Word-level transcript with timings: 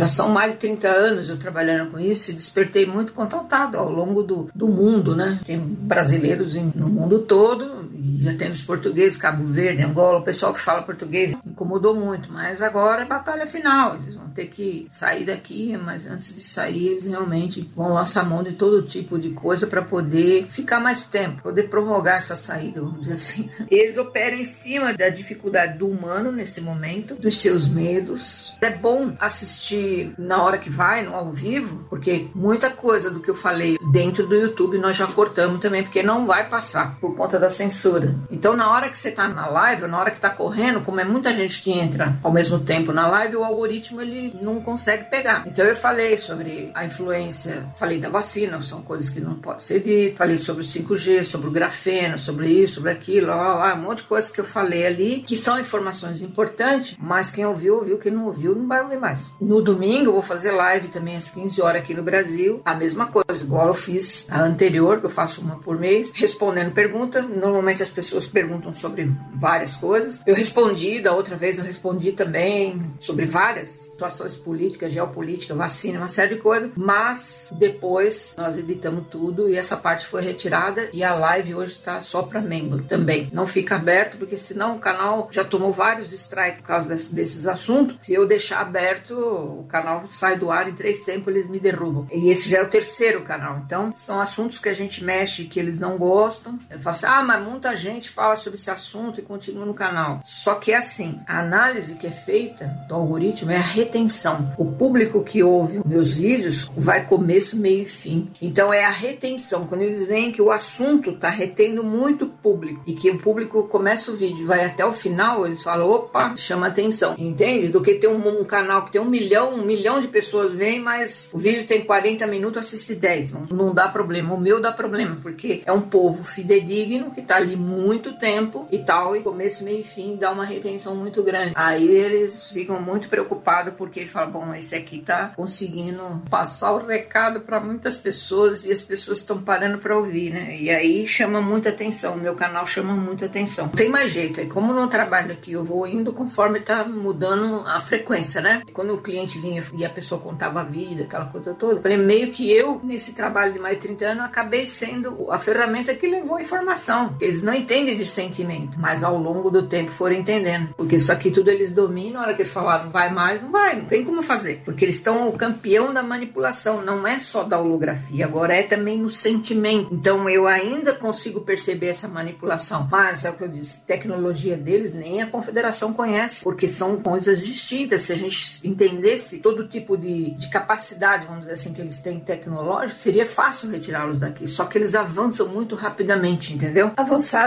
Já 0.00 0.08
são 0.08 0.28
mais 0.30 0.52
de 0.52 0.58
30 0.58 0.88
anos 0.88 1.28
eu 1.28 1.36
trabalhando 1.36 1.90
com 1.90 1.98
isso 1.98 2.30
e 2.30 2.34
despertei 2.34 2.86
muito 2.86 3.12
contatado 3.12 3.76
ao 3.76 3.90
longo 3.90 4.22
do, 4.22 4.48
do 4.54 4.66
mundo, 4.66 5.14
né? 5.14 5.40
Tem 5.44 5.58
brasileiros 5.58 6.54
no 6.54 6.88
mundo 6.88 7.20
todo 7.20 7.79
e 8.20 8.28
até 8.28 8.50
os 8.50 8.62
portugueses, 8.62 9.16
Cabo 9.16 9.44
Verde, 9.44 9.82
Angola, 9.82 10.18
o 10.18 10.22
pessoal 10.22 10.52
que 10.52 10.60
fala 10.60 10.82
português 10.82 11.34
incomodou 11.46 11.94
muito, 11.94 12.30
mas 12.30 12.60
agora 12.60 13.00
é 13.00 13.06
batalha 13.06 13.46
final. 13.46 13.96
Eles 13.96 14.14
vão 14.14 14.28
ter 14.28 14.46
que 14.48 14.86
sair 14.90 15.24
daqui, 15.24 15.74
mas 15.82 16.06
antes 16.06 16.34
de 16.34 16.42
sair, 16.42 16.88
eles 16.88 17.06
realmente 17.06 17.62
vão 17.74 17.94
lançar 17.94 18.28
mão 18.28 18.42
de 18.42 18.52
todo 18.52 18.82
tipo 18.82 19.18
de 19.18 19.30
coisa 19.30 19.66
para 19.66 19.80
poder 19.80 20.46
ficar 20.50 20.80
mais 20.80 21.06
tempo, 21.06 21.42
poder 21.42 21.70
prorrogar 21.70 22.16
essa 22.16 22.36
saída, 22.36 22.82
vamos 22.82 23.00
dizer 23.00 23.14
assim. 23.14 23.48
Eles 23.70 23.96
operam 23.96 24.36
em 24.36 24.44
cima 24.44 24.92
da 24.92 25.08
dificuldade 25.08 25.78
do 25.78 25.88
humano 25.88 26.30
nesse 26.30 26.60
momento, 26.60 27.14
dos 27.14 27.40
seus 27.40 27.66
medos. 27.66 28.54
É 28.60 28.70
bom 28.70 29.14
assistir 29.18 30.12
na 30.18 30.42
hora 30.42 30.58
que 30.58 30.68
vai, 30.68 31.02
no 31.02 31.14
ao 31.14 31.32
vivo, 31.32 31.86
porque 31.88 32.28
muita 32.34 32.68
coisa 32.68 33.10
do 33.10 33.20
que 33.20 33.30
eu 33.30 33.34
falei 33.34 33.78
dentro 33.90 34.26
do 34.26 34.34
YouTube 34.34 34.76
nós 34.78 34.96
já 34.96 35.06
cortamos 35.06 35.60
também, 35.60 35.82
porque 35.82 36.02
não 36.02 36.26
vai 36.26 36.48
passar 36.48 36.98
por 37.00 37.16
conta 37.16 37.38
da 37.38 37.48
censura. 37.48 38.09
Então, 38.30 38.56
na 38.56 38.70
hora 38.70 38.88
que 38.88 38.98
você 38.98 39.10
tá 39.10 39.28
na 39.28 39.46
live, 39.46 39.86
na 39.86 39.98
hora 39.98 40.10
que 40.10 40.20
tá 40.20 40.30
correndo, 40.30 40.80
como 40.80 41.00
é 41.00 41.04
muita 41.04 41.32
gente 41.32 41.62
que 41.62 41.72
entra 41.72 42.16
ao 42.22 42.32
mesmo 42.32 42.58
tempo 42.58 42.92
na 42.92 43.06
live, 43.08 43.36
o 43.36 43.44
algoritmo 43.44 44.00
ele 44.00 44.34
não 44.40 44.60
consegue 44.60 45.04
pegar. 45.04 45.44
Então, 45.46 45.64
eu 45.64 45.76
falei 45.76 46.16
sobre 46.18 46.70
a 46.74 46.84
influência, 46.84 47.64
falei 47.76 47.98
da 47.98 48.08
vacina, 48.08 48.60
são 48.62 48.82
coisas 48.82 49.08
que 49.10 49.20
não 49.20 49.34
pode 49.34 49.62
ser 49.62 49.80
dito, 49.80 50.16
falei 50.16 50.36
sobre 50.36 50.62
o 50.62 50.66
5G, 50.66 51.24
sobre 51.24 51.48
o 51.48 51.52
grafeno, 51.52 52.18
sobre 52.18 52.48
isso, 52.48 52.74
sobre 52.74 52.90
aquilo, 52.90 53.28
lá, 53.28 53.54
lá, 53.54 53.74
um 53.74 53.82
monte 53.82 53.98
de 53.98 54.04
coisa 54.04 54.30
que 54.30 54.40
eu 54.40 54.44
falei 54.44 54.86
ali, 54.86 55.22
que 55.26 55.36
são 55.36 55.58
informações 55.58 56.22
importantes, 56.22 56.96
mas 57.00 57.30
quem 57.30 57.44
ouviu, 57.46 57.76
ouviu, 57.76 57.98
quem 57.98 58.12
não 58.12 58.26
ouviu, 58.26 58.54
não 58.54 58.66
vai 58.66 58.82
ouvir 58.82 58.98
mais. 58.98 59.30
No 59.40 59.62
domingo, 59.62 60.06
eu 60.06 60.12
vou 60.12 60.22
fazer 60.22 60.50
live 60.50 60.88
também 60.88 61.16
às 61.16 61.30
15 61.30 61.60
horas 61.62 61.82
aqui 61.82 61.94
no 61.94 62.02
Brasil, 62.02 62.60
a 62.64 62.74
mesma 62.74 63.06
coisa, 63.06 63.44
igual 63.44 63.68
eu 63.68 63.74
fiz 63.74 64.26
a 64.28 64.42
anterior, 64.42 65.00
que 65.00 65.06
eu 65.06 65.10
faço 65.10 65.40
uma 65.40 65.56
por 65.56 65.78
mês, 65.78 66.10
respondendo 66.14 66.72
pergunta. 66.72 67.22
Normalmente 67.22 67.82
as 67.82 67.88
pessoas 67.88 67.99
perguntam 68.26 68.72
sobre 68.72 69.10
várias 69.34 69.76
coisas. 69.76 70.20
Eu 70.26 70.34
respondi, 70.34 71.00
da 71.00 71.12
outra 71.12 71.36
vez 71.36 71.58
eu 71.58 71.64
respondi 71.64 72.12
também 72.12 72.94
sobre 73.00 73.26
várias 73.26 73.70
situações 73.70 74.36
políticas, 74.36 74.92
geopolítica, 74.92 75.54
vacina, 75.54 75.98
uma 75.98 76.08
série 76.08 76.36
de 76.36 76.40
coisas, 76.40 76.70
mas 76.76 77.52
depois 77.58 78.34
nós 78.36 78.56
editamos 78.56 79.06
tudo 79.10 79.48
e 79.48 79.56
essa 79.56 79.76
parte 79.76 80.06
foi 80.06 80.22
retirada 80.22 80.88
e 80.92 81.02
a 81.02 81.14
live 81.14 81.54
hoje 81.54 81.72
está 81.72 82.00
só 82.00 82.22
para 82.22 82.40
membro 82.40 82.82
também. 82.84 83.28
Não 83.32 83.46
fica 83.46 83.76
aberto 83.76 84.16
porque 84.16 84.36
senão 84.36 84.76
o 84.76 84.78
canal 84.78 85.28
já 85.30 85.44
tomou 85.44 85.72
vários 85.72 86.12
strikes 86.12 86.60
por 86.60 86.66
causa 86.66 86.88
desse, 86.88 87.14
desses 87.14 87.46
assuntos. 87.46 87.96
Se 88.02 88.14
eu 88.14 88.26
deixar 88.26 88.60
aberto, 88.60 89.14
o 89.14 89.64
canal 89.68 90.04
sai 90.10 90.36
do 90.36 90.50
ar 90.50 90.68
em 90.68 90.74
três 90.74 91.00
tempos, 91.00 91.28
eles 91.28 91.48
me 91.48 91.58
derrubam. 91.58 92.06
E 92.12 92.30
esse 92.30 92.48
já 92.48 92.58
é 92.58 92.62
o 92.62 92.68
terceiro 92.68 93.22
canal. 93.22 93.58
Então, 93.64 93.92
são 93.92 94.20
assuntos 94.20 94.58
que 94.58 94.68
a 94.68 94.72
gente 94.72 95.02
mexe 95.04 95.44
que 95.44 95.58
eles 95.58 95.78
não 95.78 95.96
gostam. 95.96 96.58
Eu 96.70 96.78
falo 96.78 96.96
assim, 96.96 97.06
ah, 97.06 97.22
mas 97.22 97.42
muita 97.42 97.76
gente 97.76 97.89
fala 97.98 98.36
sobre 98.36 98.58
esse 98.58 98.70
assunto 98.70 99.20
e 99.20 99.22
continua 99.22 99.64
no 99.64 99.74
canal. 99.74 100.20
Só 100.24 100.54
que 100.54 100.72
é 100.72 100.76
assim, 100.76 101.20
a 101.26 101.40
análise 101.40 101.94
que 101.94 102.06
é 102.06 102.10
feita 102.10 102.66
do 102.88 102.94
algoritmo 102.94 103.50
é 103.50 103.56
a 103.56 103.60
retenção. 103.60 104.52
O 104.58 104.64
público 104.64 105.24
que 105.24 105.42
ouve 105.42 105.80
meus 105.84 106.14
vídeos 106.14 106.70
vai 106.76 107.06
começo, 107.06 107.56
meio 107.56 107.82
e 107.82 107.86
fim. 107.86 108.30
Então 108.40 108.72
é 108.72 108.84
a 108.84 108.90
retenção. 108.90 109.66
Quando 109.66 109.82
eles 109.82 110.06
veem 110.06 110.30
que 110.30 110.42
o 110.42 110.50
assunto 110.50 111.10
está 111.10 111.28
retendo 111.28 111.82
muito 111.82 112.26
público 112.26 112.82
e 112.86 112.94
que 112.94 113.10
o 113.10 113.18
público 113.18 113.64
começa 113.64 114.10
o 114.10 114.16
vídeo 114.16 114.42
e 114.42 114.46
vai 114.46 114.64
até 114.64 114.84
o 114.84 114.92
final, 114.92 115.46
eles 115.46 115.62
falam, 115.62 115.88
opa, 115.88 116.36
chama 116.36 116.66
atenção. 116.66 117.14
Entende? 117.18 117.68
Do 117.68 117.82
que 117.82 117.94
ter 117.94 118.08
um, 118.08 118.40
um 118.40 118.44
canal 118.44 118.84
que 118.84 118.92
tem 118.92 119.00
um 119.00 119.08
milhão, 119.08 119.54
um 119.54 119.64
milhão 119.64 120.00
de 120.00 120.08
pessoas 120.08 120.50
vêm, 120.50 120.80
mas 120.80 121.30
o 121.32 121.38
vídeo 121.38 121.66
tem 121.66 121.84
40 121.84 122.26
minutos, 122.26 122.62
assiste 122.62 122.94
10. 122.94 123.32
Não, 123.32 123.46
não 123.50 123.74
dá 123.74 123.88
problema. 123.88 124.34
O 124.34 124.40
meu 124.40 124.60
dá 124.60 124.72
problema, 124.72 125.16
porque 125.22 125.62
é 125.64 125.72
um 125.72 125.80
povo 125.80 126.22
fidedigno 126.24 127.10
que 127.10 127.20
está 127.20 127.36
ali 127.36 127.56
muito 127.56 127.79
tempo 128.18 128.66
e 128.70 128.78
tal, 128.78 129.16
e 129.16 129.22
começo, 129.22 129.64
meio 129.64 129.80
e 129.80 129.84
fim 129.84 130.16
dá 130.16 130.30
uma 130.30 130.44
retenção 130.44 130.94
muito 130.94 131.22
grande. 131.22 131.52
Aí 131.54 131.88
eles 131.88 132.50
ficam 132.50 132.80
muito 132.80 133.08
preocupados 133.08 133.74
porque 133.74 134.06
falam, 134.06 134.30
bom, 134.30 134.54
esse 134.54 134.74
aqui 134.74 134.98
tá 134.98 135.32
conseguindo 135.34 136.22
passar 136.28 136.72
o 136.72 136.86
recado 136.86 137.40
para 137.40 137.60
muitas 137.60 137.96
pessoas 137.96 138.64
e 138.64 138.72
as 138.72 138.82
pessoas 138.82 139.18
estão 139.18 139.40
parando 139.40 139.78
para 139.78 139.96
ouvir, 139.96 140.30
né? 140.30 140.56
E 140.58 140.70
aí 140.70 141.06
chama 141.06 141.40
muita 141.40 141.70
atenção, 141.70 142.16
meu 142.16 142.34
canal 142.34 142.66
chama 142.66 142.94
muita 142.94 143.26
atenção. 143.26 143.66
Não 143.66 143.72
tem 143.72 143.88
mais 143.88 144.10
jeito, 144.10 144.40
é 144.40 144.46
como 144.46 144.72
no 144.72 144.88
trabalho 144.88 145.32
aqui, 145.32 145.52
eu 145.52 145.64
vou 145.64 145.86
indo 145.86 146.12
conforme 146.12 146.60
tá 146.60 146.84
mudando 146.84 147.64
a 147.66 147.80
frequência, 147.80 148.40
né? 148.40 148.62
Quando 148.72 148.94
o 148.94 148.98
cliente 148.98 149.38
vinha 149.38 149.62
e 149.76 149.84
a 149.84 149.90
pessoa 149.90 150.20
contava 150.20 150.60
a 150.60 150.64
vida, 150.64 151.04
aquela 151.04 151.26
coisa 151.26 151.54
toda, 151.54 151.80
falei, 151.80 151.96
meio 151.96 152.30
que 152.30 152.50
eu, 152.50 152.80
nesse 152.82 153.12
trabalho 153.12 153.52
de 153.52 153.58
mais 153.58 153.76
de 153.76 153.82
30 153.82 154.04
anos, 154.06 154.24
acabei 154.24 154.66
sendo 154.66 155.30
a 155.30 155.38
ferramenta 155.38 155.94
que 155.94 156.06
levou 156.06 156.36
a 156.36 156.42
informação. 156.42 157.16
Eles 157.20 157.42
não 157.42 157.54
entendem 157.60 157.96
de 157.96 158.04
sentimento, 158.04 158.78
mas 158.80 159.02
ao 159.02 159.16
longo 159.16 159.50
do 159.50 159.66
tempo 159.66 159.90
foram 159.90 160.16
entendendo. 160.16 160.74
Porque 160.76 160.96
isso 160.96 161.12
aqui 161.12 161.30
tudo 161.30 161.50
eles 161.50 161.72
dominam, 161.72 162.20
na 162.20 162.26
hora 162.26 162.34
que 162.34 162.44
falaram 162.44 162.84
não 162.84 162.90
vai 162.90 163.10
mais, 163.12 163.40
não 163.40 163.50
vai, 163.50 163.76
não 163.76 163.84
tem 163.84 164.04
como 164.04 164.22
fazer. 164.22 164.62
Porque 164.64 164.84
eles 164.84 164.96
estão 164.96 165.28
o 165.28 165.32
campeão 165.32 165.92
da 165.92 166.02
manipulação, 166.02 166.82
não 166.82 167.06
é 167.06 167.18
só 167.18 167.42
da 167.44 167.58
holografia, 167.58 168.24
agora 168.24 168.54
é 168.54 168.62
também 168.62 168.98
no 168.98 169.10
sentimento. 169.10 169.92
Então 169.92 170.28
eu 170.28 170.46
ainda 170.46 170.92
consigo 170.92 171.40
perceber 171.40 171.88
essa 171.88 172.08
manipulação. 172.08 172.88
Mas 172.90 173.24
é 173.24 173.30
o 173.30 173.34
que 173.34 173.44
eu 173.44 173.48
disse, 173.48 173.82
tecnologia 173.82 174.56
deles 174.56 174.92
nem 174.92 175.22
a 175.22 175.26
confederação 175.26 175.92
conhece, 175.92 176.42
porque 176.42 176.68
são 176.68 176.96
coisas 177.00 177.40
distintas. 177.40 178.02
Se 178.02 178.12
a 178.12 178.16
gente 178.16 178.66
entendesse 178.66 179.38
todo 179.38 179.68
tipo 179.68 179.96
de, 179.96 180.30
de 180.32 180.48
capacidade, 180.48 181.26
vamos 181.26 181.42
dizer 181.42 181.54
assim, 181.54 181.72
que 181.72 181.80
eles 181.80 181.98
têm 181.98 182.18
tecnológica, 182.20 182.98
seria 182.98 183.26
fácil 183.26 183.70
retirá-los 183.70 184.18
daqui. 184.18 184.48
Só 184.48 184.64
que 184.64 184.78
eles 184.78 184.94
avançam 184.94 185.48
muito 185.48 185.74
rapidamente, 185.74 186.54
entendeu? 186.54 186.90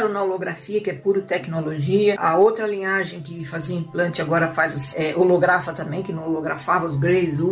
Avançaram 0.03 0.09
na 0.09 0.22
holografia, 0.22 0.81
que 0.81 0.90
é 0.90 0.94
puro 0.94 1.22
tecnologia. 1.22 2.16
A 2.18 2.38
outra 2.38 2.68
linhagem 2.68 3.22
que 3.22 3.46
fazia 3.46 3.78
implante 3.78 4.22
agora 4.22 4.52
faz 4.52 4.94
é, 4.96 5.16
holografa 5.16 5.74
também, 5.74 6.03
que 6.03 6.12
não 6.12 6.28
holografava 6.28 6.86
os 6.86 6.96
Greys. 6.96 7.40
O, 7.40 7.47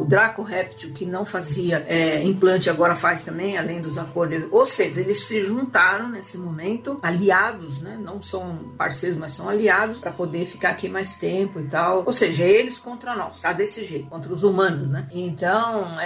o 0.00 0.04
Draco 0.08 0.42
Reptil, 0.42 0.92
que 0.92 1.04
não 1.04 1.24
fazia 1.24 1.84
é, 1.88 2.22
implante, 2.22 2.70
agora 2.70 2.94
faz 2.94 3.22
também, 3.22 3.58
além 3.58 3.80
dos 3.80 3.98
acordos. 3.98 4.44
Ou 4.50 4.64
seja, 4.64 5.00
eles 5.00 5.24
se 5.24 5.40
juntaram 5.40 6.08
nesse 6.08 6.38
momento, 6.38 6.98
aliados, 7.02 7.80
né? 7.80 7.98
Não 8.00 8.22
são 8.22 8.72
parceiros, 8.78 9.18
mas 9.18 9.32
são 9.32 9.48
aliados 9.48 9.98
para 9.98 10.12
poder 10.12 10.46
ficar 10.46 10.70
aqui 10.70 10.88
mais 10.88 11.16
tempo 11.16 11.60
e 11.60 11.64
tal. 11.64 12.04
Ou 12.06 12.12
seja, 12.12 12.44
eles 12.44 12.78
contra 12.78 13.14
nós, 13.16 13.40
tá? 13.40 13.52
Desse 13.52 13.84
jeito, 13.84 14.06
contra 14.08 14.32
os 14.32 14.42
humanos, 14.42 14.88
né? 14.88 15.06
Então, 15.12 15.96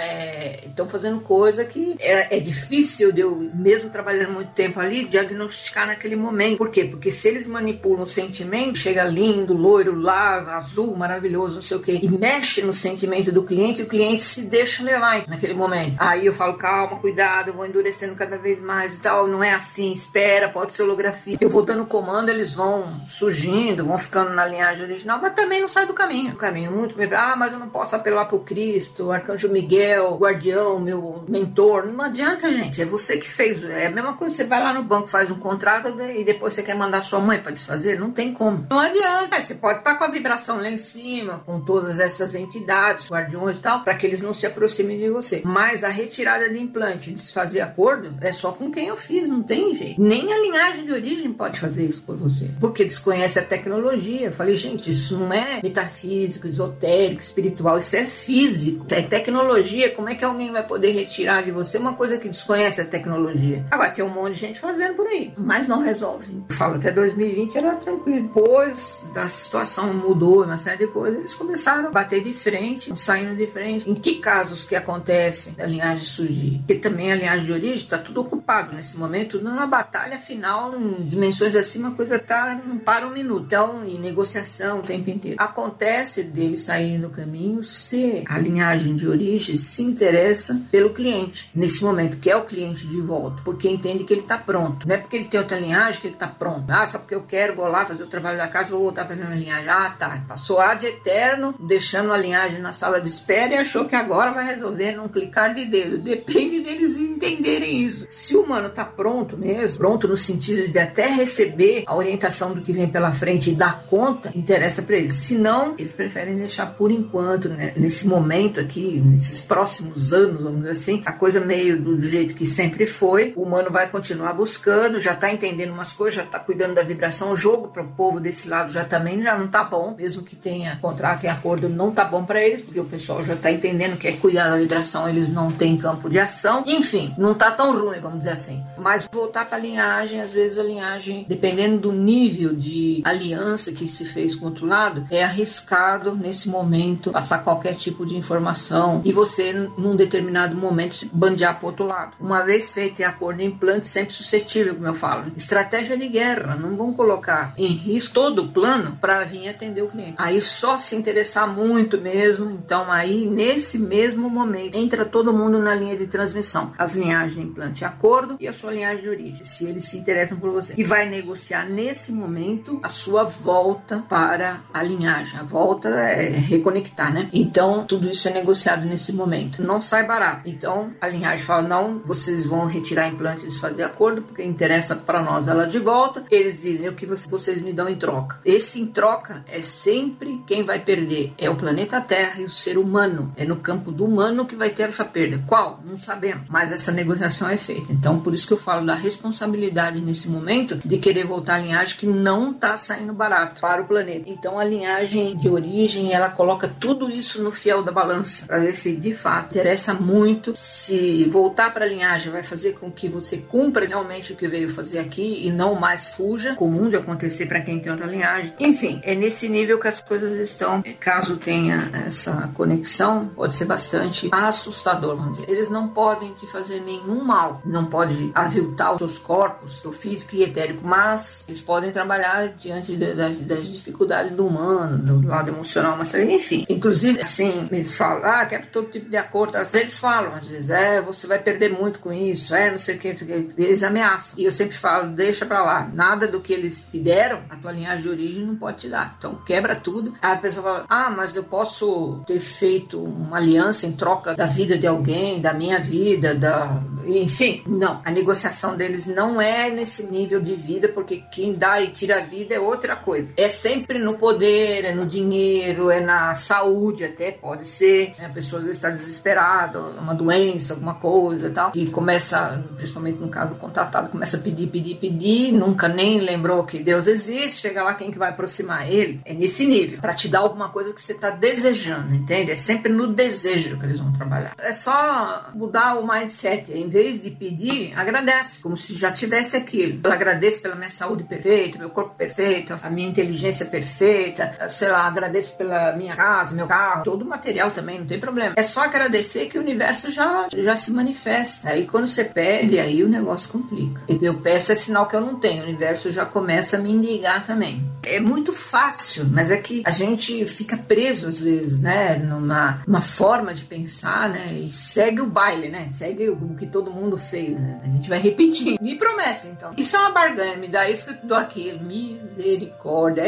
estão 0.65 0.85
é, 0.85 0.89
fazendo 0.89 1.19
coisa 1.21 1.63
que 1.65 1.95
é, 1.99 2.37
é 2.37 2.39
difícil 2.39 3.11
de 3.11 3.21
eu, 3.21 3.35
mesmo 3.53 3.89
trabalhando 3.89 4.33
muito 4.33 4.51
tempo 4.51 4.79
ali, 4.79 5.05
diagnosticar 5.05 5.90
naquele 5.91 6.15
momento. 6.15 6.57
Por 6.57 6.69
quê? 6.69 6.85
Porque 6.85 7.11
se 7.11 7.27
eles 7.27 7.45
manipulam 7.47 8.03
o 8.03 8.07
sentimento, 8.07 8.77
chega 8.77 9.03
lindo, 9.03 9.53
loiro, 9.53 9.99
lá, 9.99 10.55
azul, 10.55 10.95
maravilhoso, 10.95 11.55
não 11.55 11.61
sei 11.61 11.77
o 11.77 11.79
quê, 11.79 11.99
e 12.01 12.09
mexe 12.09 12.61
no 12.61 12.73
sentimento 12.73 13.31
do 13.31 13.43
cliente, 13.43 13.81
o 13.81 13.87
cliente 13.87 14.23
se 14.23 14.41
deixa 14.41 14.83
levar 14.83 15.27
naquele 15.27 15.53
momento. 15.53 15.95
Aí 15.99 16.25
eu 16.25 16.33
falo, 16.33 16.55
calma, 16.55 16.97
cuidado, 16.97 17.49
eu 17.49 17.53
vou 17.53 17.65
endurecendo 17.65 18.15
cada 18.15 18.37
vez 18.37 18.59
mais 18.59 18.95
e 18.95 18.99
tal. 18.99 19.27
Não 19.27 19.43
é 19.43 19.53
assim, 19.53 19.91
espera, 19.91 20.49
pode 20.49 20.73
ser 20.73 20.83
holografia. 20.83 21.37
Eu 21.39 21.49
vou 21.49 21.63
dando 21.63 21.85
comando, 21.85 22.29
eles 22.29 22.53
vão 22.53 23.01
surgindo, 23.07 23.85
vão 23.85 23.97
ficando 23.97 24.31
na 24.31 24.45
linhagem 24.45 24.85
original, 24.85 25.19
mas 25.21 25.33
também 25.33 25.61
não 25.61 25.67
sai 25.67 25.85
do 25.85 25.93
caminho. 25.93 26.33
O 26.33 26.37
caminho 26.37 26.71
muito 26.71 26.95
bem. 26.95 27.09
Ah, 27.13 27.35
mas 27.35 27.53
eu 27.53 27.59
não 27.59 27.69
posso 27.69 27.95
apelar 27.95 28.25
pro 28.25 28.39
Cristo, 28.39 29.11
Arcanjo 29.11 29.49
Miguel, 29.49 30.17
guardião, 30.17 30.79
meu 30.79 31.23
mentor. 31.27 31.85
Não 31.85 32.05
adianta, 32.05 32.51
gente. 32.51 32.81
É 32.81 32.85
você 32.85 33.17
que 33.17 33.27
fez. 33.27 33.63
É 33.63 33.87
a 33.87 33.91
mesma 33.91 34.13
coisa, 34.13 34.35
você 34.35 34.43
vai 34.43 34.61
lá 34.61 34.73
no 34.73 34.83
banco, 34.83 35.07
faz 35.07 35.29
um 35.29 35.39
contrato 35.39 35.80
e 35.89 36.23
depois 36.23 36.53
você 36.53 36.63
quer 36.63 36.75
mandar 36.75 37.01
sua 37.01 37.19
mãe 37.19 37.39
para 37.39 37.51
desfazer. 37.51 37.99
Não 37.99 38.11
tem 38.11 38.33
como. 38.33 38.67
Não 38.69 38.79
adianta. 38.79 39.41
Você 39.41 39.55
pode 39.55 39.79
estar 39.79 39.95
com 39.95 40.03
a 40.03 40.07
vibração 40.07 40.57
lá 40.57 40.69
em 40.69 40.77
cima, 40.77 41.39
com 41.45 41.59
todas 41.61 41.99
essas 41.99 42.35
entidades, 42.35 43.09
guardiões 43.09 43.57
e 43.57 43.61
tal, 43.61 43.83
para 43.83 43.95
que 43.95 44.05
eles 44.05 44.21
não 44.21 44.33
se 44.33 44.45
aproximem 44.45 44.97
de 44.97 45.09
você. 45.09 45.41
Mas 45.43 45.83
a 45.83 45.89
retirada 45.89 46.49
de 46.49 46.59
implante, 46.59 47.11
desfazer 47.11 47.61
acordo, 47.61 48.13
é 48.21 48.31
só 48.31 48.51
com 48.51 48.71
quem 48.71 48.87
eu 48.87 48.97
fiz, 48.97 49.27
não 49.27 49.43
tem 49.43 49.75
jeito. 49.75 50.01
Nem 50.01 50.31
a 50.31 50.37
linhagem 50.37 50.85
de 50.85 50.91
origem 50.91 51.33
pode 51.33 51.59
fazer 51.59 51.85
isso 51.85 52.01
por 52.01 52.15
você, 52.15 52.51
porque 52.59 52.83
desconhece 52.83 53.39
a 53.39 53.43
tecnologia. 53.43 54.27
Eu 54.27 54.31
falei, 54.31 54.55
gente, 54.55 54.89
isso 54.89 55.17
não 55.17 55.33
é 55.33 55.59
metafísico, 55.61 56.47
esotérico, 56.47 57.21
espiritual, 57.21 57.79
isso 57.79 57.95
é 57.95 58.05
físico. 58.05 58.85
É 58.89 59.01
tecnologia. 59.01 59.91
Como 59.91 60.09
é 60.09 60.15
que 60.15 60.23
alguém 60.23 60.51
vai 60.51 60.63
poder 60.63 60.91
retirar 60.91 61.43
de 61.43 61.51
você 61.51 61.77
uma 61.77 61.93
coisa 61.93 62.17
que 62.17 62.29
desconhece 62.29 62.81
a 62.81 62.85
tecnologia? 62.85 63.65
Agora 63.71 63.89
tem 63.91 64.03
um 64.03 64.09
monte 64.09 64.33
de 64.33 64.39
gente 64.39 64.59
fazendo 64.59 64.95
por 64.95 65.07
aí, 65.07 65.33
mas 65.37 65.67
não 65.71 65.79
resolvem. 65.79 66.43
Falo, 66.49 66.75
até 66.75 66.91
2020 66.91 67.57
era 67.57 67.75
tranquilo. 67.75 68.27
Depois 68.27 69.07
da 69.13 69.29
situação 69.29 69.93
mudou, 69.93 70.43
uma 70.43 70.57
série 70.57 70.85
de 70.85 70.87
coisas, 70.87 71.19
eles 71.19 71.33
começaram 71.33 71.87
a 71.87 71.91
bater 71.91 72.21
de 72.21 72.33
frente, 72.33 72.93
saindo 72.99 73.35
de 73.37 73.47
frente. 73.47 73.89
Em 73.89 73.95
que 73.95 74.15
casos 74.15 74.65
que 74.65 74.75
acontece 74.75 75.55
a 75.57 75.65
linhagem 75.65 76.03
surgir? 76.03 76.57
Porque 76.57 76.75
também 76.75 77.09
a 77.09 77.15
linhagem 77.15 77.45
de 77.45 77.53
origem 77.53 77.75
está 77.75 77.97
tudo 77.97 78.19
ocupado 78.19 78.75
nesse 78.75 78.97
momento. 78.97 79.41
Na 79.41 79.65
batalha 79.65 80.19
final, 80.19 80.77
em 80.77 81.05
dimensões 81.05 81.55
acima, 81.55 81.89
a 81.89 81.91
coisa 81.91 82.19
tá, 82.19 82.59
não 82.65 82.77
para 82.77 83.07
um 83.07 83.11
minuto. 83.11 83.45
Então, 83.45 83.85
em 83.85 83.97
negociação 83.97 84.79
o 84.79 84.83
tempo 84.83 85.09
inteiro. 85.09 85.37
Acontece 85.39 86.21
dele 86.21 86.57
sair 86.57 86.97
no 86.97 87.09
caminho 87.09 87.63
se 87.63 88.23
a 88.27 88.37
linhagem 88.37 88.95
de 88.95 89.07
origem 89.07 89.55
se 89.55 89.83
interessa 89.83 90.61
pelo 90.69 90.89
cliente, 90.89 91.49
nesse 91.55 91.81
momento, 91.81 92.17
que 92.17 92.29
é 92.29 92.35
o 92.35 92.43
cliente 92.43 92.85
de 92.85 92.99
volta, 92.99 93.41
porque 93.45 93.69
entende 93.69 94.03
que 94.03 94.13
ele 94.13 94.21
está 94.21 94.37
pronto. 94.37 94.85
Não 94.85 94.95
é 94.95 94.97
porque 94.97 95.15
ele 95.15 95.25
tem 95.25 95.39
outra 95.39 95.60
linhagem 95.61 96.01
que 96.01 96.07
ele 96.07 96.15
está 96.15 96.27
pronto. 96.27 96.65
Ah, 96.69 96.85
só 96.85 96.99
porque 96.99 97.15
eu 97.15 97.23
quero, 97.23 97.55
vou 97.55 97.67
lá 97.67 97.85
fazer 97.85 98.03
o 98.03 98.07
trabalho 98.07 98.37
da 98.37 98.47
casa, 98.47 98.71
vou 98.71 98.81
voltar 98.81 99.05
para 99.05 99.13
a 99.13 99.17
mesma 99.17 99.35
linhagem. 99.35 99.69
Ah, 99.69 99.89
tá. 99.97 100.23
Passou 100.27 100.59
a 100.59 100.73
de 100.73 100.87
eterno, 100.87 101.53
deixando 101.59 102.11
a 102.11 102.17
linhagem 102.17 102.59
na 102.59 102.73
sala 102.73 102.99
de 102.99 103.07
espera 103.07 103.53
e 103.53 103.57
achou 103.57 103.85
que 103.85 103.95
agora 103.95 104.31
vai 104.31 104.45
resolver 104.45 104.93
num 104.93 105.07
clicar 105.07 105.53
de 105.53 105.65
dedo. 105.65 105.97
Depende 105.97 106.61
deles 106.61 106.97
entenderem 106.97 107.83
isso. 107.83 108.07
Se 108.09 108.35
o 108.35 108.41
humano 108.41 108.67
está 108.67 108.83
pronto 108.83 109.37
mesmo, 109.37 109.77
pronto 109.77 110.07
no 110.07 110.17
sentido 110.17 110.67
de 110.67 110.79
até 110.79 111.07
receber 111.07 111.83
a 111.85 111.95
orientação 111.95 112.53
do 112.53 112.61
que 112.61 112.73
vem 112.73 112.87
pela 112.87 113.11
frente 113.11 113.51
e 113.51 113.55
dar 113.55 113.83
conta, 113.83 114.31
interessa 114.35 114.81
para 114.81 114.97
eles. 114.97 115.13
Se 115.13 115.35
não, 115.35 115.75
eles 115.77 115.91
preferem 115.91 116.35
deixar 116.35 116.67
por 116.67 116.91
enquanto, 116.91 117.49
né, 117.49 117.73
nesse 117.75 118.07
momento 118.07 118.59
aqui, 118.59 118.99
nesses 119.03 119.41
próximos 119.41 120.13
anos, 120.13 120.41
vamos 120.41 120.59
dizer 120.59 120.71
assim, 120.71 121.01
a 121.05 121.11
coisa 121.11 121.39
meio 121.39 121.79
do 121.79 122.01
jeito 122.01 122.33
que 122.33 122.45
sempre 122.45 122.85
foi. 122.85 123.33
O 123.35 123.43
humano 123.43 123.69
vai 123.69 123.89
continuar 123.89 124.33
buscando, 124.33 124.99
já 124.99 125.13
está 125.13 125.31
entendendo 125.31 125.50
umas 125.71 125.91
coisas, 125.91 126.15
já 126.15 126.23
está 126.23 126.39
cuidando 126.39 126.75
da 126.75 126.83
vibração. 126.83 127.31
O 127.31 127.35
jogo 127.35 127.67
para 127.67 127.83
o 127.83 127.87
povo 127.87 128.19
desse 128.19 128.47
lado 128.47 128.71
já 128.71 128.83
também 128.83 129.21
já 129.21 129.37
não 129.37 129.45
está 129.45 129.63
bom, 129.63 129.95
mesmo 129.97 130.23
que 130.23 130.35
tenha 130.35 130.77
contrato 130.77 131.23
e 131.23 131.27
acordo, 131.27 131.69
não 131.69 131.89
está 131.89 132.05
bom 132.05 132.23
para 132.23 132.41
eles, 132.41 132.61
porque 132.61 132.79
o 132.79 132.85
pessoal 132.85 133.23
já 133.23 133.33
está 133.33 133.51
entendendo 133.51 133.97
que 133.97 134.07
é 134.07 134.13
cuidar 134.13 134.49
da 134.49 134.57
vibração, 134.57 135.07
eles 135.07 135.29
não 135.29 135.51
têm 135.51 135.77
campo 135.77 136.09
de 136.09 136.19
ação. 136.19 136.63
Enfim, 136.65 137.13
não 137.17 137.31
está 137.33 137.51
tão 137.51 137.77
ruim, 137.77 137.99
vamos 137.99 138.19
dizer 138.19 138.31
assim. 138.31 138.63
Mas 138.77 139.07
voltar 139.11 139.45
para 139.45 139.57
a 139.57 139.61
linhagem, 139.61 140.21
às 140.21 140.33
vezes 140.33 140.57
a 140.57 140.63
linhagem, 140.63 141.25
dependendo 141.27 141.79
do 141.79 141.91
nível 141.91 142.53
de 142.55 143.01
aliança 143.03 143.71
que 143.71 143.87
se 143.87 144.05
fez 144.05 144.35
com 144.35 144.45
outro 144.45 144.65
lado, 144.65 145.05
é 145.09 145.23
arriscado 145.23 146.15
nesse 146.15 146.49
momento 146.49 147.11
passar 147.11 147.43
qualquer 147.43 147.75
tipo 147.75 148.05
de 148.05 148.15
informação 148.15 149.01
e 149.03 149.11
você, 149.11 149.53
num 149.77 149.95
determinado 149.95 150.55
momento, 150.55 150.95
se 150.95 151.05
bandear 151.07 151.59
para 151.59 151.67
outro 151.67 151.85
lado. 151.85 152.13
Uma 152.19 152.41
vez 152.41 152.71
feito 152.71 153.01
em 153.01 153.05
acordo 153.05 153.41
implante, 153.41 153.87
sempre 153.87 154.13
suscetível, 154.13 154.75
como 154.75 154.87
eu 154.87 154.93
falo. 154.93 155.31
Estratégia 155.41 155.97
de 155.97 156.07
guerra, 156.07 156.55
não 156.55 156.75
vão 156.75 156.93
colocar 156.93 157.53
em 157.57 157.67
risco 157.67 158.13
todo 158.13 158.43
o 158.43 158.47
plano 158.49 158.97
para 159.01 159.23
vir 159.23 159.49
atender 159.49 159.81
o 159.81 159.87
cliente. 159.87 160.15
Aí 160.17 160.39
só 160.39 160.77
se 160.77 160.95
interessar 160.95 161.47
muito 161.47 161.99
mesmo, 161.99 162.49
então 162.51 162.91
aí 162.91 163.25
nesse 163.25 163.79
mesmo 163.79 164.29
momento 164.29 164.77
entra 164.77 165.03
todo 165.03 165.33
mundo 165.33 165.57
na 165.57 165.73
linha 165.73 165.97
de 165.97 166.05
transmissão. 166.07 166.73
As 166.77 166.95
linhagens 166.95 167.33
de 167.33 167.41
implante 167.41 167.83
acordo 167.83 168.37
e 168.39 168.47
a 168.47 168.53
sua 168.53 168.71
linhagem 168.71 169.01
de 169.01 169.09
origem, 169.09 169.43
se 169.43 169.65
eles 169.65 169.85
se 169.85 169.97
interessam 169.97 170.37
por 170.37 170.51
você. 170.51 170.73
E 170.77 170.83
vai 170.83 171.09
negociar 171.09 171.65
nesse 171.65 172.11
momento 172.11 172.79
a 172.83 172.89
sua 172.89 173.23
volta 173.23 174.03
para 174.07 174.61
a 174.71 174.83
linhagem. 174.83 175.39
A 175.39 175.43
volta 175.43 175.89
é 175.89 176.29
reconectar, 176.29 177.11
né? 177.11 177.29
Então 177.33 177.83
tudo 177.85 178.09
isso 178.09 178.27
é 178.27 178.31
negociado 178.31 178.85
nesse 178.85 179.11
momento. 179.11 179.63
Não 179.63 179.81
sai 179.81 180.05
barato. 180.05 180.47
Então 180.47 180.91
a 181.01 181.07
linhagem 181.07 181.45
fala: 181.45 181.67
não, 181.67 181.99
vocês 182.05 182.45
vão 182.45 182.65
retirar 182.65 183.07
implantes 183.07 183.55
e 183.55 183.59
fazer 183.59 183.83
acordo, 183.83 184.21
porque 184.21 184.43
interessa 184.43 184.95
para 184.95 185.20
nós 185.21 185.47
ela 185.47 185.65
de 185.65 185.79
volta. 185.79 186.23
Eles 186.29 186.61
dizem 186.61 186.89
o 186.89 186.93
que 186.93 187.05
vocês 187.05 187.61
me 187.61 187.73
dão 187.73 187.87
em 187.87 187.95
troca. 187.95 188.39
Esse 188.45 188.79
em 188.79 188.87
troca 188.87 189.43
é 189.47 189.61
sempre 189.61 190.41
quem 190.45 190.63
vai 190.63 190.79
perder: 190.79 191.33
é 191.37 191.49
o 191.49 191.55
planeta 191.55 192.01
Terra 192.01 192.41
e 192.41 192.45
o 192.45 192.49
ser 192.49 192.77
humano. 192.77 193.31
É 193.35 193.45
no 193.45 193.57
campo 193.57 193.91
do 193.91 194.05
humano 194.05 194.45
que 194.45 194.55
vai 194.55 194.69
ter 194.69 194.89
essa 194.89 195.05
perda. 195.05 195.43
Qual? 195.47 195.79
Não 195.85 195.97
sabemos. 195.97 196.43
Mas 196.49 196.71
essa 196.71 196.91
negociação 196.91 197.49
é 197.49 197.57
feita. 197.57 197.91
Então, 197.91 198.19
por 198.19 198.33
isso 198.33 198.47
que 198.47 198.53
eu 198.53 198.57
falo 198.57 198.85
da 198.85 198.95
responsabilidade 198.95 199.99
nesse 200.01 200.29
momento 200.29 200.79
de 200.85 200.97
querer 200.97 201.25
voltar 201.25 201.55
à 201.55 201.59
linhagem 201.59 201.97
que 201.97 202.07
não 202.07 202.51
está 202.51 202.77
saindo 202.77 203.13
barato 203.13 203.61
para 203.61 203.81
o 203.81 203.87
planeta. 203.87 204.29
Então, 204.29 204.59
a 204.59 204.63
linhagem 204.63 205.37
de 205.37 205.49
origem 205.49 206.13
ela 206.13 206.29
coloca 206.29 206.67
tudo 206.79 207.09
isso 207.09 207.41
no 207.41 207.51
fiel 207.51 207.83
da 207.83 207.91
balança 207.91 208.45
para 208.45 208.59
ver 208.59 208.75
se 208.75 208.95
de 208.95 209.13
fato 209.13 209.51
interessa 209.51 209.93
muito 209.93 210.53
se 210.55 211.25
voltar 211.25 211.73
para 211.73 211.85
a 211.85 211.87
linhagem 211.87 212.31
vai 212.31 212.43
fazer 212.43 212.73
com 212.73 212.91
que 212.91 213.07
você 213.07 213.37
cumpra 213.37 213.85
realmente 213.85 214.33
o 214.33 214.35
que 214.35 214.47
veio 214.47 214.69
fazer 214.69 214.99
aqui 214.99 215.10
e 215.19 215.51
não 215.51 215.75
mais 215.75 216.07
fuja, 216.07 216.55
comum 216.55 216.89
de 216.89 216.95
acontecer 216.95 217.47
para 217.47 217.59
quem 217.59 217.79
tem 217.79 217.91
outra 217.91 218.07
linhagem. 218.07 218.53
Enfim, 218.59 219.01
é 219.03 219.15
nesse 219.15 219.49
nível 219.49 219.79
que 219.79 219.87
as 219.87 220.01
coisas 220.01 220.39
estão. 220.39 220.83
Caso 220.99 221.37
tenha 221.37 221.89
essa 222.05 222.49
conexão, 222.53 223.29
pode 223.35 223.55
ser 223.55 223.65
bastante 223.65 224.29
assustador, 224.31 225.17
vamos 225.17 225.39
dizer. 225.39 225.51
Eles 225.51 225.69
não 225.69 225.87
podem 225.87 226.33
te 226.33 226.47
fazer 226.47 226.79
nenhum 226.81 227.23
mal, 227.23 227.61
não 227.65 227.85
pode 227.85 228.31
aviltar 228.33 228.93
os 228.93 228.99
seus 228.99 229.17
corpos, 229.17 229.83
o 229.83 229.91
físico 229.91 230.35
e 230.35 230.43
etérico, 230.43 230.85
mas 230.85 231.45
eles 231.47 231.61
podem 231.61 231.91
trabalhar 231.91 232.49
diante 232.49 232.95
das, 232.95 233.37
das 233.39 233.71
dificuldades 233.71 234.31
do 234.33 234.45
humano, 234.45 234.97
do 234.97 235.27
lado 235.27 235.49
emocional, 235.49 235.95
mas 235.97 236.13
enfim. 236.13 236.65
Inclusive, 236.69 237.21
assim, 237.21 237.67
eles 237.71 237.95
falam, 237.95 238.23
ah, 238.25 238.45
quero 238.45 238.67
todo 238.71 238.89
tipo 238.89 239.09
de 239.09 239.17
acordo. 239.17 239.57
Eles 239.73 239.99
falam, 239.99 240.35
às 240.35 240.47
vezes, 240.47 240.69
é, 240.69 241.01
você 241.01 241.27
vai 241.27 241.39
perder 241.39 241.71
muito 241.71 241.99
com 241.99 242.11
isso, 242.11 242.53
é, 242.53 242.69
não 242.69 242.77
sei 242.77 242.95
o 242.95 242.99
que, 242.99 243.15
eles 243.57 243.83
ameaçam. 243.83 244.39
E 244.39 244.45
eu 244.45 244.51
sempre 244.51 244.77
falo, 244.77 245.00
deixa 245.07 245.45
pra 245.45 245.61
lá, 245.61 245.89
nada 245.93 246.27
do 246.27 246.39
que 246.39 246.53
eles 246.53 246.87
te 246.87 246.99
deram, 246.99 247.41
a 247.49 247.55
tua 247.55 247.71
linhagem 247.71 248.03
de 248.03 248.09
origem 248.09 248.45
não 248.45 248.55
pode 248.55 248.77
te 248.77 248.89
dar. 248.89 249.15
Então 249.17 249.35
quebra 249.45 249.75
tudo. 249.75 250.13
Aí 250.21 250.33
a 250.33 250.37
pessoa 250.37 250.63
fala, 250.63 250.85
ah, 250.89 251.09
mas 251.09 251.35
eu 251.35 251.43
posso 251.43 252.23
ter 252.25 252.39
feito 252.39 253.01
uma 253.01 253.37
aliança 253.37 253.85
em 253.85 253.91
troca 253.91 254.33
da 254.33 254.45
vida 254.45 254.77
de 254.77 254.87
alguém, 254.87 255.41
da 255.41 255.53
minha 255.53 255.79
vida, 255.79 256.35
da. 256.35 256.81
Enfim, 257.05 257.61
não. 257.65 258.01
A 258.03 258.11
negociação 258.11 258.75
deles 258.75 259.05
não 259.05 259.41
é 259.41 259.69
nesse 259.69 260.03
nível 260.03 260.39
de 260.39 260.55
vida, 260.55 260.87
porque 260.87 261.23
quem 261.31 261.53
dá 261.53 261.81
e 261.81 261.87
tira 261.87 262.17
a 262.17 262.21
vida 262.21 262.53
é 262.53 262.59
outra 262.59 262.95
coisa. 262.95 263.33
É 263.37 263.47
sempre 263.47 263.99
no 263.99 264.15
poder, 264.15 264.85
é 264.85 264.93
no 264.93 265.05
dinheiro, 265.05 265.89
é 265.89 265.99
na 265.99 266.35
saúde, 266.35 267.03
até 267.03 267.31
pode 267.31 267.67
ser. 267.67 268.13
Né? 268.17 268.25
A 268.25 268.29
pessoa 268.29 268.59
às 268.59 268.65
vezes 268.65 268.77
está 268.77 268.89
desesperada, 268.89 269.79
uma 269.79 270.13
doença, 270.13 270.73
alguma 270.73 270.95
coisa 270.95 271.47
e 271.47 271.51
tal, 271.51 271.71
e 271.75 271.87
começa, 271.87 272.63
principalmente 272.75 273.19
no 273.19 273.29
caso 273.29 273.53
do 273.53 273.59
contatado, 273.59 274.09
começa 274.09 274.37
a 274.37 274.39
pedir, 274.39 274.67
pedir, 274.67 274.95
pedir, 274.95 275.51
nunca 275.51 275.87
nem 275.87 276.19
lembrou 276.19 276.63
que 276.63 276.79
Deus 276.79 277.07
existe, 277.07 277.61
chega 277.61 277.83
lá 277.83 277.93
quem 277.95 278.11
que 278.11 278.17
vai 278.17 278.29
aproximar 278.29 278.89
ele. 278.89 279.19
É 279.25 279.33
nesse 279.33 279.65
nível, 279.65 279.99
para 279.99 280.13
te 280.13 280.27
dar 280.27 280.39
alguma 280.39 280.69
coisa 280.69 280.93
que 280.93 281.01
você 281.01 281.13
está 281.13 281.29
desejando, 281.29 282.15
entende? 282.15 282.51
É 282.51 282.55
sempre 282.55 282.91
no 282.91 283.07
desejo 283.07 283.77
que 283.77 283.85
eles 283.85 283.99
vão 283.99 284.11
trabalhar. 284.13 284.53
É 284.57 284.73
só 284.73 285.49
mudar 285.53 285.99
o 285.99 286.07
mindset. 286.07 286.71
Em 286.71 286.87
vez 286.91 287.21
de 287.21 287.31
pedir, 287.31 287.93
agradece, 287.95 288.61
como 288.61 288.75
se 288.75 288.93
já 288.93 289.09
tivesse 289.11 289.55
aquilo. 289.55 290.01
Eu 290.03 290.11
agradeço 290.11 290.61
pela 290.61 290.75
minha 290.75 290.89
saúde 290.89 291.23
perfeita, 291.23 291.79
meu 291.79 291.89
corpo 291.89 292.13
perfeito, 292.15 292.75
a 292.83 292.89
minha 292.89 293.07
inteligência 293.07 293.65
perfeita, 293.65 294.67
sei 294.67 294.89
lá, 294.89 295.07
agradeço 295.07 295.55
pela 295.57 295.93
minha 295.93 296.15
casa, 296.15 296.53
meu 296.53 296.67
carro, 296.67 297.03
todo 297.03 297.21
o 297.21 297.25
material 297.25 297.71
também, 297.71 297.99
não 297.99 298.05
tem 298.05 298.19
problema. 298.19 298.55
É 298.57 298.63
só 298.63 298.81
agradecer 298.81 299.47
que 299.47 299.57
o 299.57 299.61
universo 299.61 300.11
já, 300.11 300.47
já 300.53 300.75
se 300.75 300.91
manifesta. 300.91 301.69
Aí 301.69 301.87
quando 301.87 302.07
você 302.07 302.25
pede, 302.25 302.77
aí 302.77 303.03
o 303.03 303.07
negócio 303.07 303.49
complica. 303.49 304.01
Eu 304.21 304.35
peço 304.35 304.71
é 304.71 304.75
sinal 304.75 305.07
que 305.07 305.15
eu 305.15 305.21
não 305.21 305.35
tenho, 305.39 305.63
o 305.63 305.67
universo 305.67 306.11
já 306.11 306.25
começa 306.25 306.77
a 306.77 306.79
me 306.79 306.91
ligar 306.93 307.45
também. 307.45 307.90
É 308.03 308.19
muito 308.19 308.53
fácil, 308.53 309.25
mas 309.29 309.51
é 309.51 309.57
que 309.57 309.83
a 309.85 309.91
gente 309.91 310.45
fica 310.45 310.77
preso 310.77 311.27
às 311.27 311.39
vezes, 311.39 311.79
né, 311.79 312.17
numa 312.17 312.81
uma 312.87 313.01
forma 313.01 313.53
de 313.53 313.63
pensar, 313.63 314.29
né, 314.29 314.53
e 314.53 314.71
segue 314.71 315.21
o 315.21 315.27
baile, 315.27 315.69
né, 315.69 315.89
segue 315.91 316.29
o 316.29 316.55
que 316.55 316.65
todo 316.65 316.91
mundo 316.91 317.17
fez, 317.17 317.59
né? 317.59 317.79
A 317.83 317.87
gente 317.87 318.09
vai 318.09 318.19
repetir. 318.19 318.79
Me 318.81 318.95
promessa, 318.95 319.47
então. 319.47 319.71
Isso 319.77 319.95
é 319.95 319.99
uma 319.99 320.11
barganha, 320.11 320.57
me 320.57 320.67
dá 320.67 320.89
isso 320.89 321.05
que 321.05 321.11
eu 321.11 321.17
te 321.17 321.25
dou 321.25 321.37
aquilo. 321.37 321.83
Misericórdia. 321.83 323.21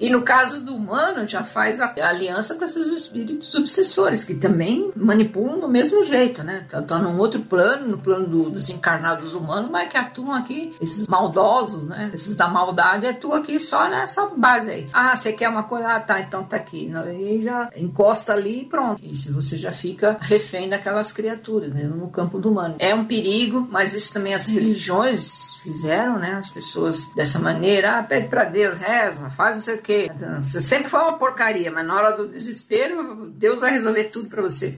E 0.00 0.10
no 0.10 0.22
caso 0.22 0.64
do 0.64 0.74
humano, 0.74 1.26
já 1.26 1.42
faz 1.42 1.80
a 1.80 1.92
aliança 2.02 2.54
com 2.54 2.64
esses 2.64 2.86
espíritos 2.88 3.54
obsessores, 3.54 4.24
que 4.24 4.34
também 4.34 4.90
manipulam 4.94 5.60
do 5.60 5.68
mesmo 5.68 6.02
jeito, 6.04 6.42
né? 6.42 6.62
Estão 6.64 6.82
tá, 6.82 6.96
tá 6.96 7.02
num 7.02 7.18
outro 7.18 7.40
plano, 7.40 7.88
no 7.88 7.98
plano 7.98 8.26
do, 8.26 8.50
dos 8.50 8.68
encarnados 8.68 9.34
humanos, 9.34 9.70
mas 9.70 9.88
que 9.88 9.96
atuam 9.96 10.34
aqui, 10.34 10.74
esses 10.80 11.06
maldosos, 11.06 11.86
né? 11.86 12.10
Esses 12.12 12.34
da 12.34 12.48
maldade 12.48 13.06
atuam 13.06 13.34
aqui 13.34 13.58
só 13.58 13.88
nessa 13.88 14.17
base 14.26 14.70
aí. 14.70 14.88
Ah, 14.92 15.14
você 15.14 15.32
quer 15.32 15.48
uma 15.48 15.64
coisa? 15.64 15.88
Ah, 15.88 16.00
tá, 16.00 16.20
então 16.20 16.44
tá 16.44 16.56
aqui. 16.56 16.90
E 17.16 17.42
já 17.42 17.70
encosta 17.76 18.32
ali 18.32 18.62
e 18.62 18.64
pronto. 18.64 19.02
Se 19.16 19.32
você 19.32 19.56
já 19.56 19.72
fica 19.72 20.16
refém 20.20 20.68
daquelas 20.68 21.12
criaturas, 21.12 21.72
né? 21.72 21.84
No 21.84 22.08
campo 22.08 22.38
do 22.38 22.50
humano. 22.50 22.76
É 22.78 22.94
um 22.94 23.04
perigo, 23.04 23.66
mas 23.70 23.94
isso 23.94 24.12
também 24.12 24.34
as 24.34 24.46
religiões 24.46 25.56
fizeram, 25.62 26.18
né? 26.18 26.34
As 26.34 26.48
pessoas 26.48 27.06
dessa 27.14 27.38
maneira, 27.38 27.98
ah, 27.98 28.02
pede 28.02 28.28
para 28.28 28.44
Deus, 28.44 28.76
reza, 28.78 29.30
faz 29.30 29.56
não 29.56 29.62
sei 29.62 29.74
o 29.74 29.82
quê. 29.82 30.10
Você 30.40 30.60
sempre 30.60 30.88
foi 30.88 31.00
uma 31.00 31.18
porcaria, 31.18 31.70
mas 31.70 31.86
na 31.86 31.94
hora 31.94 32.16
do 32.16 32.28
desespero, 32.28 33.26
Deus 33.30 33.58
vai 33.58 33.72
resolver 33.72 34.04
tudo 34.04 34.28
para 34.28 34.42
você. 34.42 34.66